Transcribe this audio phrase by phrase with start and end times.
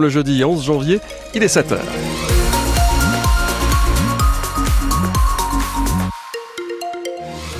[0.00, 1.00] Le jeudi 11 janvier,
[1.34, 1.76] il est 7h.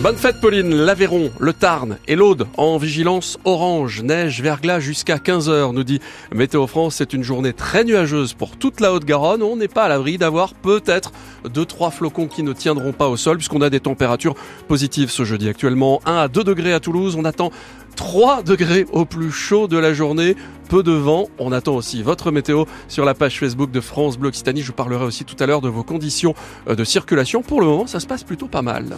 [0.02, 5.72] Bonne fête Pauline, l'Aveyron, le Tarn et l'Aude en vigilance orange, neige, verglas jusqu'à 15h,
[5.72, 6.00] nous dit
[6.34, 6.96] Météo France.
[6.96, 9.44] C'est une journée très nuageuse pour toute la Haute-Garonne.
[9.44, 11.12] On n'est pas à l'abri d'avoir peut-être
[11.48, 14.34] deux trois flocons qui ne tiendront pas au sol puisqu'on a des températures
[14.66, 15.48] positives ce jeudi.
[15.48, 17.52] Actuellement 1 à 2 degrés à Toulouse, on attend
[17.94, 20.34] 3 degrés au plus chaud de la journée.
[20.68, 21.28] Peu de vent.
[21.38, 24.62] On attend aussi votre météo sur la page Facebook de France Bleu Occitanie.
[24.62, 26.34] Je vous parlerai aussi tout à l'heure de vos conditions
[26.66, 27.42] de circulation.
[27.42, 28.96] Pour le moment, ça se passe plutôt pas mal.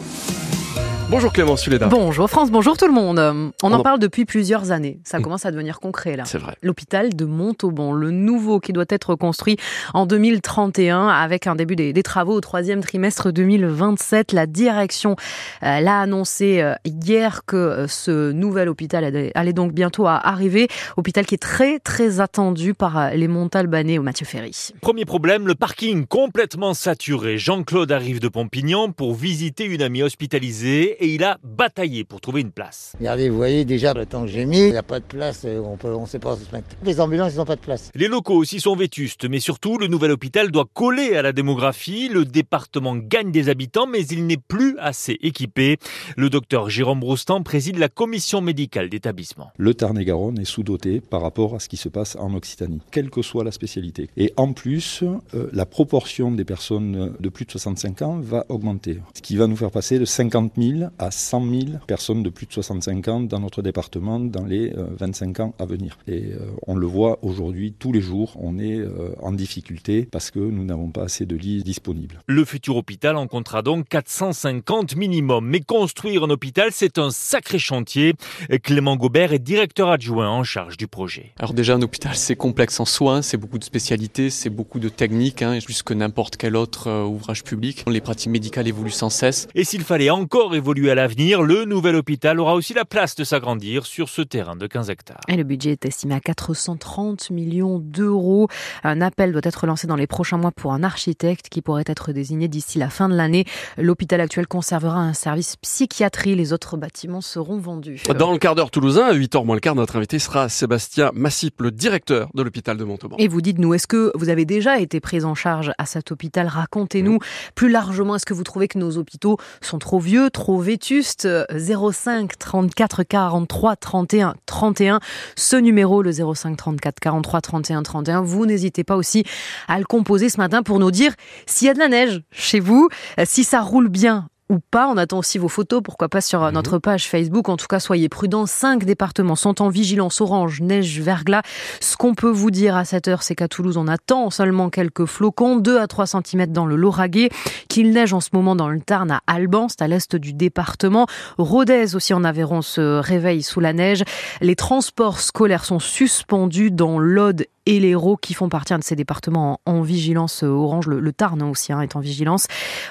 [1.15, 1.87] Bonjour Clément Suléda.
[1.87, 3.53] Bonjour France, bonjour tout le monde.
[3.63, 4.99] On en parle depuis plusieurs années.
[5.05, 6.25] Ça commence à devenir concret là.
[6.25, 6.57] C'est vrai.
[6.61, 9.57] L'hôpital de Montauban, le nouveau qui doit être construit
[9.93, 14.33] en 2031 avec un début des, travaux au troisième trimestre 2027.
[14.33, 15.15] La direction
[15.63, 20.67] euh, l'a annoncé euh, hier que euh, ce nouvel hôpital allait donc bientôt arriver.
[20.97, 24.73] Hôpital qui est très très attendu par les Montalbanais au Mathieu Ferry.
[24.81, 27.39] Premier problème, le parking complètement saturé.
[27.39, 32.41] Jean-Claude arrive de Pompignan pour visiter une amie hospitalisée et il a bataillé pour trouver
[32.41, 32.95] une place.
[32.99, 35.43] Regardez, vous voyez déjà le temps que j'ai mis, il n'y a pas de place,
[35.45, 36.69] euh, on on sait pas se mettre.
[36.83, 37.91] Les ambulances, ils n'ont pas de place.
[37.95, 42.09] Les locaux aussi sont vétustes, mais surtout, le nouvel hôpital doit coller à la démographie.
[42.09, 45.77] Le département gagne des habitants, mais il n'est plus assez équipé.
[46.17, 49.51] Le docteur Jérôme Roustan préside la commission médicale d'établissement.
[49.59, 53.21] Le Tarn-et-Garonne est sous-doté par rapport à ce qui se passe en Occitanie, quelle que
[53.21, 54.09] soit la spécialité.
[54.17, 59.01] Et en plus, euh, la proportion des personnes de plus de 65 ans va augmenter,
[59.15, 62.47] ce qui va nous faire passer de 50 000 à 100 000 personnes de plus
[62.47, 65.99] de 65 ans dans notre département dans les 25 euh, ans à venir.
[66.07, 70.31] Et euh, on le voit aujourd'hui tous les jours, on est euh, en difficulté parce
[70.31, 72.21] que nous n'avons pas assez de lits disponibles.
[72.27, 75.47] Le futur hôpital en comptera donc 450 minimum.
[75.47, 78.15] Mais construire un hôpital, c'est un sacré chantier.
[78.63, 81.33] Clément Gobert est directeur adjoint en charge du projet.
[81.39, 84.89] Alors déjà, un hôpital, c'est complexe en soi, c'est beaucoup de spécialités, c'est beaucoup de
[84.89, 87.85] techniques, hein, plus que n'importe quel autre ouvrage public.
[87.89, 89.49] Les pratiques médicales évoluent sans cesse.
[89.55, 93.23] Et s'il fallait encore évoluer à l'avenir, le nouvel hôpital aura aussi la place de
[93.23, 95.21] s'agrandir sur ce terrain de 15 hectares.
[95.29, 98.49] Et le budget est estimé à 430 millions d'euros.
[98.83, 102.13] Un appel doit être lancé dans les prochains mois pour un architecte qui pourrait être
[102.13, 103.45] désigné d'ici la fin de l'année.
[103.79, 106.35] L'hôpital actuel conservera un service psychiatrie.
[106.35, 108.03] Les autres bâtiments seront vendus.
[108.19, 111.61] Dans le quart d'heure toulousain, à 8h moins le quart, notre invité sera Sébastien Massip,
[111.61, 113.17] le directeur de l'hôpital de Montauban.
[113.19, 116.49] Et vous dites-nous, est-ce que vous avez déjà été pris en charge à cet hôpital?
[116.49, 117.19] Racontez-nous
[117.55, 122.39] plus largement, est-ce que vous trouvez que nos hôpitaux sont trop vieux, trop vétuste 05
[122.39, 125.01] 34 43 31 31.
[125.37, 129.25] Ce numéro, le 05 34 43 31 31, vous n'hésitez pas aussi
[129.69, 131.13] à le composer ce matin pour nous dire
[131.47, 132.89] s'il y a de la neige chez vous,
[133.25, 134.89] si ça roule bien ou pas.
[134.89, 136.55] On attend aussi vos photos, pourquoi pas sur euh, mhm.
[136.55, 137.49] notre page Facebook.
[137.49, 138.47] En tout cas, soyez prudents.
[138.47, 141.43] Cinq départements sont en vigilance orange, neige, verglas.
[141.81, 145.07] Ce qu'on peut vous dire à cette heure, c'est qu'à Toulouse, on attend seulement quelques
[145.07, 147.31] flocons, 2 à 3 cm dans le Lauragais,
[147.69, 151.07] qu'il neige en ce moment dans le Tarn à Alban, c'est à l'est du département.
[151.39, 154.03] Rodez aussi en Aveyron se réveille sous la neige.
[154.41, 159.61] Les transports scolaires sont suspendus dans l'Aude et l'Hérault qui font partie de ces départements
[159.67, 160.87] en, vigilance orange.
[160.87, 162.47] Le, Tarn aussi hein, est en vigilance.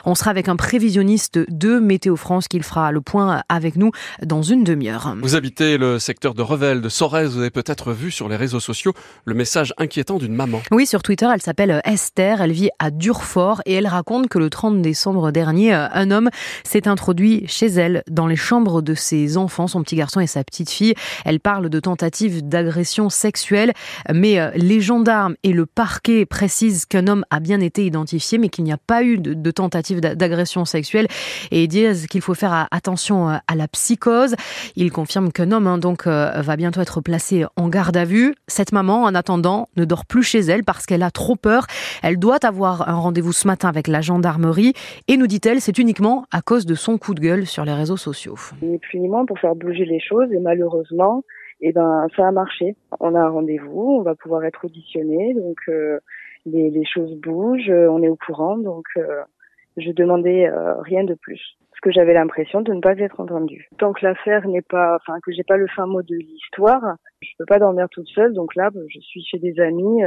[0.06, 3.92] On sera avec un prévisionniste de Météo France qui fera le point avec nous
[4.22, 5.16] dans une demi-heure.
[5.22, 7.34] Vous habitez le secteur de Revel, de Sorèze.
[7.34, 8.94] Vous avez peut-être vu sur les réseaux sociaux
[9.26, 10.62] le message inquiétant d'une maman.
[10.72, 12.42] Oui, sur Twitter, elle s'appelle Esther.
[12.42, 16.30] Elle vit à Durfort et elle raconte que le 30 décembre dernier, un homme
[16.64, 20.44] s'est introduit chez elle dans les chambres de ses enfants, son petit garçon et sa
[20.44, 20.94] petite fille.
[21.26, 23.74] Elle parle de tentatives d'agression sexuelle,
[24.14, 28.48] mais euh, les gendarmes et le parquet précisent qu'un homme a bien été identifié, mais
[28.48, 31.08] qu'il n'y a pas eu de, tentative d'agression sexuelle
[31.52, 34.36] et disent qu'il faut faire attention euh, à la psychose.
[34.76, 38.36] Ils confirment qu'un homme hein, donc euh, va bientôt être placé en garde à vue.
[38.48, 41.68] Cette maman, en attendant, ne dort plus chez elle parce qu'elle a trop peur.
[42.02, 44.74] Elle doit avoir un rendez-vous ce matin avec la gendarmerie
[45.10, 47.98] et nous dit-elle, c'est uniquement à cause de son coup de gueule sur les réseaux
[47.98, 48.38] sociaux.
[48.62, 51.24] Ni plus ni moins pour faire bouger les choses et malheureusement,
[51.64, 52.76] et eh ben ça a marché.
[53.00, 55.98] On a un rendez-vous, on va pouvoir être auditionné, donc euh,
[56.46, 59.22] les, les, choses bougent, on est au courant, donc euh,
[59.78, 61.42] je demandais euh, rien de plus.
[61.72, 63.70] Parce que j'avais l'impression de ne pas être entendue.
[63.78, 66.84] Tant que l'affaire n'est pas, enfin que j'ai pas le fin mot de l'histoire,
[67.22, 70.02] je peux pas dormir toute seule, donc là je suis chez des amis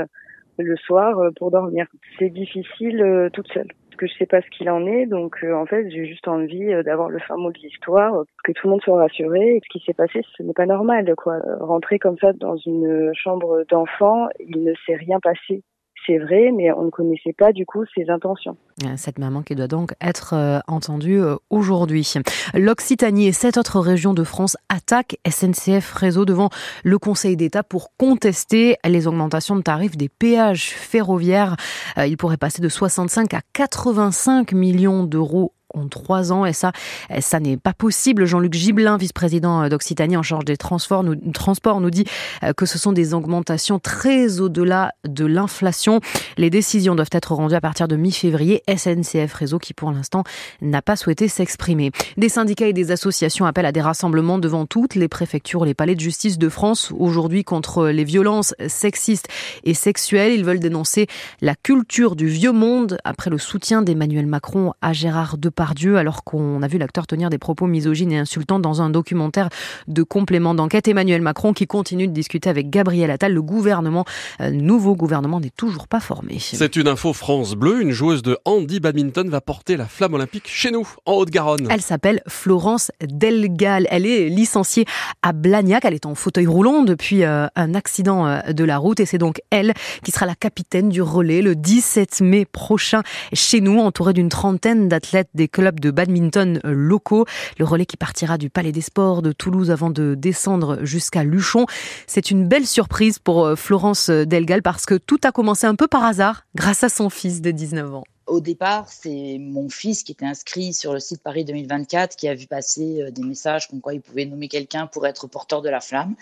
[0.58, 1.86] le soir pour dormir.
[2.18, 5.06] C'est difficile toute seule que je sais pas ce qu'il en est.
[5.06, 8.52] Donc euh, en fait, j'ai juste envie euh, d'avoir le fin mot de l'histoire, que
[8.52, 9.60] tout le monde soit rassuré.
[9.64, 11.38] ce qui s'est passé, ce n'est pas normal, quoi.
[11.60, 15.62] Rentrer comme ça dans une chambre d'enfant, il ne s'est rien passé.
[16.06, 18.56] C'est vrai, mais on ne connaissait pas du coup ses intentions.
[18.96, 22.14] Cette maman qui doit donc être euh, entendue euh, aujourd'hui.
[22.54, 26.50] L'Occitanie et sept autres régions de France attaquent SNCF Réseau devant
[26.84, 31.56] le Conseil d'État pour contester les augmentations de tarifs des péages ferroviaires.
[31.98, 36.72] Euh, il pourrait passer de 65 à 85 millions d'euros en trois ans et ça,
[37.20, 38.24] ça n'est pas possible.
[38.24, 42.04] Jean-Luc Gibelin, vice-président d'Occitanie en charge des transports, nous, transports, nous dit
[42.42, 46.00] euh, que ce sont des augmentations très au-delà de l'inflation.
[46.36, 48.62] Les décisions doivent être rendues à partir de mi-février.
[48.68, 50.24] SNCF Réseau qui pour l'instant
[50.62, 51.90] n'a pas souhaité s'exprimer.
[52.16, 55.94] Des syndicats et des associations appellent à des rassemblements devant toutes les préfectures, les palais
[55.94, 59.28] de justice de France aujourd'hui contre les violences sexistes
[59.64, 60.32] et sexuelles.
[60.32, 61.06] Ils veulent dénoncer
[61.40, 66.24] la culture du vieux monde après le soutien d'Emmanuel Macron à Gérard Depardieu Dieu, alors
[66.24, 69.48] qu'on a vu l'acteur tenir des propos misogynes et insultants dans un documentaire
[69.88, 70.88] de complément d'enquête.
[70.88, 73.32] Emmanuel Macron qui continue de discuter avec Gabriel Attal.
[73.32, 74.04] Le gouvernement,
[74.40, 76.38] euh, nouveau gouvernement n'est toujours pas formé.
[76.40, 77.80] C'est une info France Bleu.
[77.80, 81.68] Une joueuse de handi badminton va porter la flamme olympique chez nous, en Haute-Garonne.
[81.70, 83.86] Elle s'appelle Florence Delgal.
[83.90, 84.84] Elle est licenciée
[85.22, 85.84] à Blagnac.
[85.84, 89.18] Elle est en fauteuil roulant depuis euh, un accident euh, de la route et c'est
[89.18, 93.02] donc elle qui sera la capitaine du relais le 17 mai prochain
[93.32, 97.24] chez nous, entourée d'une trentaine d'athlètes des clubs de badminton locaux.
[97.58, 101.64] Le relais qui partira du Palais des Sports de Toulouse avant de descendre jusqu'à Luchon.
[102.06, 105.86] C'est une belle surprise pour euh, Florence Delgal parce que tout a commencé un peu
[105.86, 108.04] par hasard grâce à son fils de 19 ans.
[108.26, 112.34] Au départ, c'est mon fils qui était inscrit sur le site Paris 2024 qui a
[112.34, 115.68] vu passer euh, des messages comme quoi il pouvait nommer quelqu'un pour être porteur de
[115.68, 116.16] la flamme.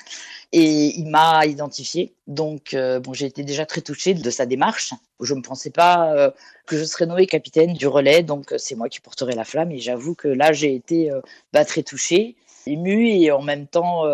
[0.52, 2.12] Et il m'a identifié.
[2.26, 4.92] Donc, euh, bon, j'ai été déjà très touchée de sa démarche.
[5.20, 6.30] Je ne pensais pas euh,
[6.66, 8.22] que je serais nommée capitaine du relais.
[8.22, 9.72] Donc, c'est moi qui porterai la flamme.
[9.72, 11.10] Et j'avoue que là, j'ai été
[11.54, 12.36] bah, très touchée
[12.66, 14.04] émue et en même temps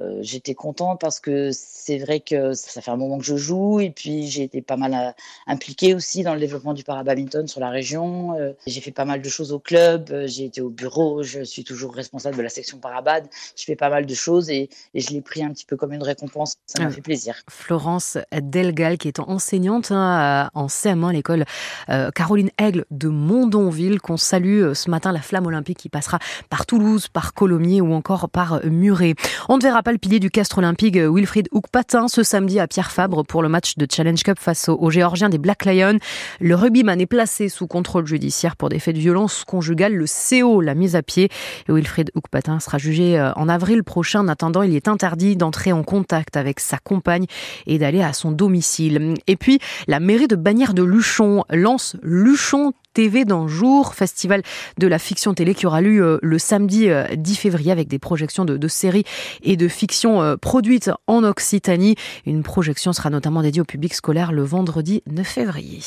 [0.00, 3.78] euh, j'étais contente parce que c'est vrai que ça fait un moment que je joue
[3.78, 5.12] et puis j'ai été pas mal euh,
[5.46, 8.36] impliquée aussi dans le développement du parabadminton sur la région.
[8.66, 11.94] j'ai fait pas mal de choses au club, j'ai été au bureau, je suis toujours
[11.94, 13.28] responsable de la section parabad.
[13.56, 15.92] Je fais pas mal de choses et, et je l'ai pris un petit peu comme
[15.92, 16.56] une récompense.
[16.66, 17.36] Ça m'a fait plaisir.
[17.48, 21.44] Florence Delgal qui est enseignante hein, en CM1 à l'école
[22.14, 26.18] Caroline Aigle de Mondonville qu'on salue ce matin la flamme olympique qui passera
[26.50, 29.14] par Toulouse, par Colomiers ou encore par Muret.
[29.48, 31.48] On ne verra pas le pilier du Castre olympique euh, Wilfried
[32.08, 35.36] ce samedi à Pierre Fabre pour le match de Challenge Cup face aux Géorgiens des
[35.36, 35.98] Black Lions.
[36.40, 39.94] Le rugbyman est placé sous contrôle judiciaire pour des faits de violence conjugale.
[39.94, 41.28] Le CO l'a mise à pied.
[41.68, 44.20] Et Wilfried Houkpatin sera jugé euh, en avril prochain.
[44.20, 47.26] En attendant, il est interdit d'entrer en contact avec sa compagne
[47.66, 49.14] et d'aller à son domicile.
[49.26, 54.42] Et puis, la mairie de Bagnères de Luchon lance Luchon TV d'un jour, festival
[54.78, 57.98] de la fiction télé qui aura lieu euh, le samedi 10 euh, février avec des
[57.98, 59.04] projections de, séries
[59.42, 61.96] et de fiction euh, produites en Occitanie.
[62.24, 65.80] Une projection sera notamment dédiée au public scolaire le vendredi 9 février.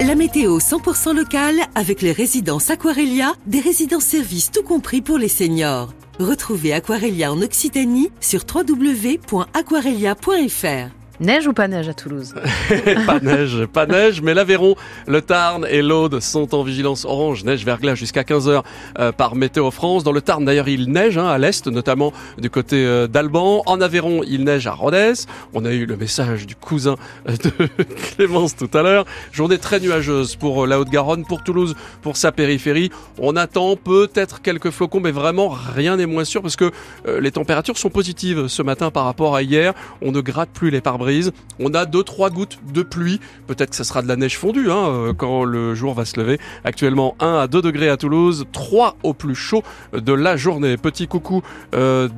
[0.00, 5.28] La météo 100% locale avec les résidences Aquarelia, des résidences services tout compris pour les
[5.28, 5.94] seniors.
[6.18, 11.01] Retrouvez Aquarelia en Occitanie sur www.aquarelia.fr.
[11.22, 12.34] Neige ou pas neige à Toulouse?
[13.06, 14.74] Pas neige, pas neige, mais l'Aveyron,
[15.06, 18.62] le Tarn et l'Aude sont en vigilance orange, neige verglas jusqu'à 15h
[18.98, 20.02] euh, par Météo France.
[20.02, 23.62] Dans le Tarn, d'ailleurs, il neige hein, à l'est, notamment du côté euh, d'Alban.
[23.66, 25.12] En Aveyron, il neige à Rodez.
[25.54, 26.96] On a eu le message du cousin
[27.26, 27.50] de
[28.16, 29.04] Clémence tout à l'heure.
[29.30, 32.90] Journée très nuageuse pour euh, la Haute-Garonne, pour Toulouse, pour sa périphérie.
[33.18, 36.72] On attend peut-être quelques flocons, mais vraiment rien n'est moins sûr parce que
[37.20, 39.72] les températures sont positives ce matin par rapport à hier.
[40.00, 41.11] On ne gratte plus les pare-brises
[41.58, 43.20] on a 2-3 gouttes de pluie.
[43.46, 46.18] Peut-être que ce sera de la neige fondue hein, euh, quand le jour va se
[46.18, 46.38] lever.
[46.64, 50.76] Actuellement 1 à 2 degrés à Toulouse, 3 au plus chaud de la journée.
[50.76, 51.42] Petit coucou
[51.74, 52.08] euh,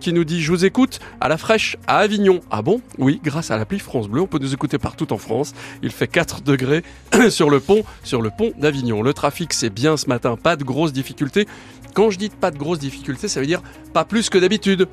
[0.00, 2.40] qui nous dit je vous écoute à la fraîche à Avignon.
[2.50, 2.80] Ah bon?
[2.98, 5.54] Oui, grâce à l'appli France Bleu, on peut nous écouter partout en France.
[5.82, 6.82] Il fait 4 degrés
[7.30, 9.02] sur le pont, sur le pont d'Avignon.
[9.02, 11.46] Le trafic c'est bien ce matin, pas de grosses difficultés.
[11.94, 14.88] Quand je dis pas de grosses difficultés, ça veut dire pas plus que d'habitude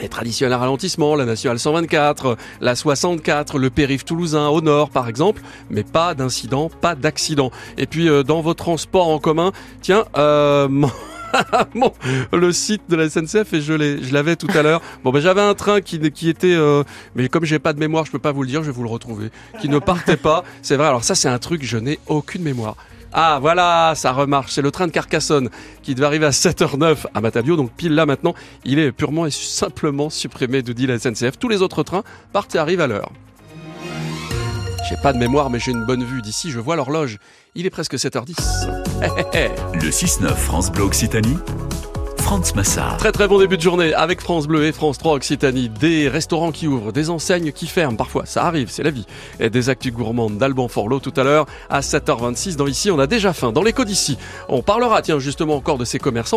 [0.00, 5.42] les traditionnels ralentissements, la nationale 124, la 64, le périph' toulousain au nord par exemple,
[5.70, 7.50] mais pas d'incident, pas d'accident.
[7.76, 9.52] Et puis euh, dans vos transports en commun,
[9.82, 10.68] tiens, euh,
[12.32, 14.80] le site de la SNCF et je je l'avais tout à l'heure.
[15.04, 16.82] Bon ben j'avais un train qui, qui était, euh,
[17.14, 18.84] mais comme j'ai pas de mémoire, je peux pas vous le dire, je vais vous
[18.84, 20.44] le retrouver, qui ne partait pas.
[20.62, 20.86] C'est vrai.
[20.86, 22.76] Alors ça c'est un truc, je n'ai aucune mémoire.
[23.12, 24.52] Ah voilà, ça remarche.
[24.52, 25.48] C'est le train de Carcassonne
[25.82, 27.56] qui devait arriver à 7h09 à Matavio.
[27.56, 28.34] Donc pile là maintenant,
[28.64, 31.38] il est purement et simplement supprimé de dit la SNCF.
[31.38, 33.10] Tous les autres trains partent et arrivent à l'heure.
[34.88, 36.50] J'ai pas de mémoire, mais j'ai une bonne vue d'ici.
[36.50, 37.18] Je vois l'horloge.
[37.54, 38.36] Il est presque 7h10.
[39.74, 41.36] le 6-9 France Bleu Occitanie
[42.18, 42.98] France Massard.
[42.98, 45.70] Très très bon début de journée avec France Bleu et France 3 Occitanie.
[45.70, 47.96] Des restaurants qui ouvrent, des enseignes qui ferment.
[47.96, 49.06] Parfois, ça arrive, c'est la vie.
[49.40, 52.56] Et des actus gourmandes d'Alban Forlot tout à l'heure à 7h26.
[52.56, 53.52] Dans ici, on a déjà faim.
[53.52, 56.36] Dans l'écho d'ici, on parlera, tiens, justement encore de ces commerçants.